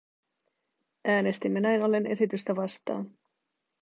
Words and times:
Äänestimme 1.07 1.59
näin 1.59 1.83
ollen 1.83 2.05
esitystä 2.05 2.55
vastaan. 2.55 3.11